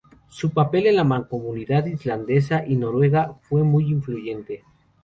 [0.29, 4.63] Su papel en la Mancomunidad Islandesa y Noruega fue muy influyente.